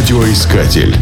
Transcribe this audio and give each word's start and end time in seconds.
Радиоискатель. 0.00 0.96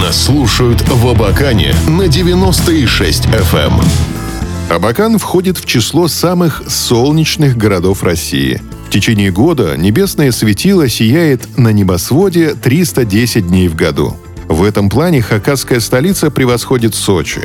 Нас 0.00 0.24
слушают 0.24 0.82
в 0.88 1.06
Абакане 1.06 1.72
на 1.86 2.08
96 2.08 3.26
FM. 3.26 3.80
Эм. 3.80 3.80
Абакан 4.68 5.18
входит 5.18 5.56
в 5.56 5.64
число 5.64 6.08
самых 6.08 6.64
солнечных 6.66 7.56
городов 7.56 8.02
России. 8.02 8.60
В 8.88 8.90
течение 8.90 9.30
года 9.30 9.76
небесное 9.76 10.32
светило 10.32 10.88
сияет 10.88 11.56
на 11.56 11.68
небосводе 11.68 12.54
310 12.54 13.46
дней 13.46 13.68
в 13.68 13.76
году. 13.76 14.16
В 14.48 14.64
этом 14.64 14.90
плане 14.90 15.22
хакасская 15.22 15.78
столица 15.78 16.28
превосходит 16.28 16.96
Сочи. 16.96 17.42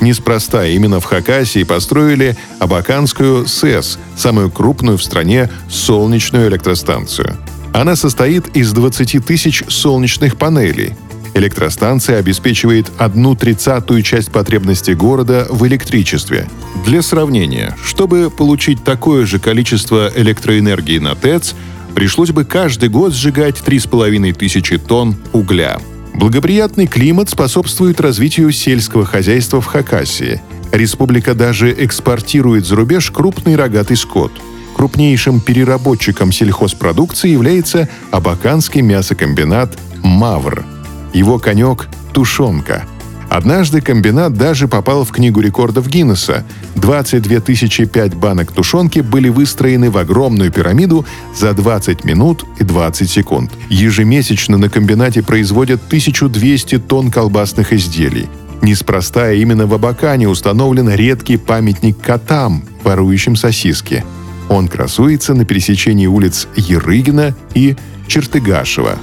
Неспроста 0.00 0.66
именно 0.66 0.98
в 0.98 1.04
Хакасии 1.04 1.62
построили 1.62 2.36
Абаканскую 2.58 3.46
СЭС, 3.46 4.00
самую 4.16 4.50
крупную 4.50 4.98
в 4.98 5.04
стране 5.04 5.48
солнечную 5.68 6.48
электростанцию. 6.48 7.36
Она 7.72 7.94
состоит 7.94 8.56
из 8.56 8.72
20 8.72 9.24
тысяч 9.24 9.62
солнечных 9.68 10.36
панелей. 10.36 10.94
Электростанция 11.34 12.18
обеспечивает 12.18 12.90
одну 12.98 13.36
тридцатую 13.36 14.02
часть 14.02 14.32
потребностей 14.32 14.94
города 14.94 15.46
в 15.48 15.66
электричестве. 15.66 16.48
Для 16.84 17.02
сравнения, 17.02 17.76
чтобы 17.84 18.30
получить 18.30 18.82
такое 18.82 19.26
же 19.26 19.38
количество 19.38 20.10
электроэнергии 20.14 20.98
на 20.98 21.14
ТЭЦ, 21.14 21.54
пришлось 21.94 22.32
бы 22.32 22.44
каждый 22.44 22.88
год 22.88 23.14
сжигать 23.14 23.62
3,5 23.64 24.32
тысячи 24.32 24.76
тонн 24.76 25.16
угля. 25.32 25.78
Благоприятный 26.14 26.88
климат 26.88 27.30
способствует 27.30 28.00
развитию 28.00 28.50
сельского 28.50 29.06
хозяйства 29.06 29.60
в 29.60 29.66
Хакасии. 29.66 30.42
Республика 30.72 31.34
даже 31.34 31.72
экспортирует 31.72 32.66
за 32.66 32.74
рубеж 32.74 33.12
крупный 33.12 33.54
рогатый 33.54 33.96
скот– 33.96 34.32
Крупнейшим 34.80 35.40
переработчиком 35.40 36.32
сельхозпродукции 36.32 37.28
является 37.28 37.86
абаканский 38.10 38.80
мясокомбинат 38.80 39.76
«Мавр». 40.02 40.64
Его 41.12 41.38
конек– 41.38 41.90
тушенка. 42.14 42.86
Однажды 43.28 43.82
комбинат 43.82 44.32
даже 44.32 44.68
попал 44.68 45.04
в 45.04 45.10
Книгу 45.10 45.42
рекордов 45.42 45.86
Гиннесса. 45.86 46.46
22 46.76 47.40
тысячи 47.40 47.84
5 47.84 48.14
банок 48.14 48.52
тушенки 48.52 49.00
были 49.00 49.28
выстроены 49.28 49.90
в 49.90 49.98
огромную 49.98 50.50
пирамиду 50.50 51.04
за 51.36 51.52
20 51.52 52.04
минут 52.04 52.46
и 52.58 52.64
20 52.64 53.10
секунд. 53.10 53.52
Ежемесячно 53.68 54.56
на 54.56 54.70
комбинате 54.70 55.22
производят 55.22 55.82
1200 55.88 56.78
тонн 56.78 57.10
колбасных 57.10 57.74
изделий. 57.74 58.30
Неспроста 58.62 59.30
именно 59.32 59.66
в 59.66 59.74
Абакане 59.74 60.26
установлен 60.26 60.88
редкий 60.88 61.36
памятник 61.36 62.00
котам, 62.00 62.64
ворующим 62.82 63.36
сосиски– 63.36 64.06
он 64.50 64.66
красуется 64.66 65.32
на 65.32 65.44
пересечении 65.44 66.06
улиц 66.06 66.48
Ерыгина 66.56 67.34
и 67.54 67.76
Чертыгашева. 68.08 68.98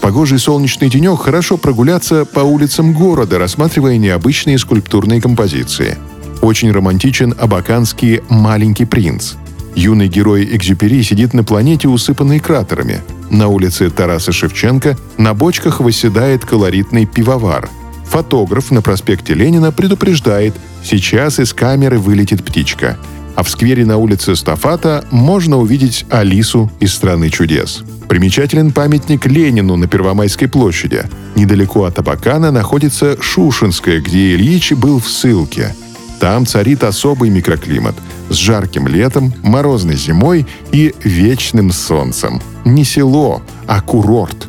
Погожий 0.00 0.38
солнечный 0.38 0.88
денек 0.88 1.20
хорошо 1.20 1.56
прогуляться 1.56 2.24
по 2.24 2.40
улицам 2.40 2.92
города, 2.92 3.38
рассматривая 3.38 3.98
необычные 3.98 4.58
скульптурные 4.58 5.20
композиции. 5.20 5.98
Очень 6.40 6.70
романтичен 6.70 7.34
абаканский 7.36 8.20
«Маленький 8.28 8.84
принц». 8.84 9.34
Юный 9.74 10.06
герой 10.06 10.44
Экзюпери 10.44 11.02
сидит 11.02 11.34
на 11.34 11.42
планете, 11.42 11.88
усыпанной 11.88 12.38
кратерами. 12.38 13.00
На 13.30 13.48
улице 13.48 13.90
Тараса 13.90 14.30
Шевченко 14.30 14.96
на 15.18 15.34
бочках 15.34 15.80
восседает 15.80 16.44
колоритный 16.44 17.06
пивовар. 17.06 17.68
Фотограф 18.06 18.70
на 18.70 18.82
проспекте 18.82 19.34
Ленина 19.34 19.72
предупреждает, 19.72 20.54
сейчас 20.84 21.40
из 21.40 21.52
камеры 21.52 21.98
вылетит 21.98 22.44
птичка– 22.44 22.98
а 23.34 23.42
в 23.42 23.48
сквере 23.48 23.84
на 23.86 23.96
улице 23.96 24.36
Стафата 24.36 25.04
можно 25.10 25.58
увидеть 25.58 26.04
Алису 26.10 26.70
из 26.80 26.92
«Страны 26.94 27.30
чудес». 27.30 27.82
Примечателен 28.08 28.72
памятник 28.72 29.26
Ленину 29.26 29.76
на 29.76 29.86
Первомайской 29.86 30.48
площади. 30.48 31.04
Недалеко 31.34 31.84
от 31.84 31.98
Абакана 31.98 32.50
находится 32.50 33.16
Шушинская, 33.20 34.00
где 34.00 34.34
Ильич 34.34 34.72
был 34.72 35.00
в 35.00 35.08
ссылке. 35.08 35.74
Там 36.20 36.46
царит 36.46 36.84
особый 36.84 37.30
микроклимат 37.30 37.94
с 38.28 38.34
жарким 38.34 38.86
летом, 38.86 39.32
морозной 39.42 39.96
зимой 39.96 40.46
и 40.72 40.94
вечным 41.02 41.72
солнцем. 41.72 42.42
Не 42.64 42.84
село, 42.84 43.42
а 43.66 43.80
курорт. 43.80 44.46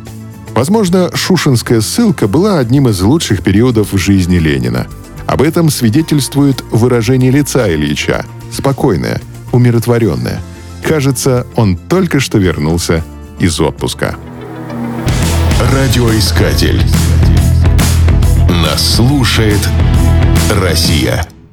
Возможно, 0.53 1.09
Шушинская 1.13 1.81
ссылка 1.81 2.27
была 2.27 2.59
одним 2.59 2.89
из 2.89 3.01
лучших 3.01 3.43
периодов 3.43 3.93
в 3.93 3.97
жизни 3.97 4.37
Ленина. 4.37 4.87
Об 5.25 5.41
этом 5.41 5.69
свидетельствует 5.69 6.63
выражение 6.69 7.31
лица 7.31 7.73
Ильича– 7.73 8.25
спокойная, 8.53 9.19
умиротворенная. 9.51 10.39
Кажется, 10.83 11.45
он 11.55 11.75
только 11.75 12.19
что 12.19 12.37
вернулся 12.37 13.03
из 13.39 13.59
отпуска. 13.59 14.15
Радиоискатель. 15.71 16.81
Нас 18.49 18.95
слушает 18.95 19.59
Россия. 20.61 21.25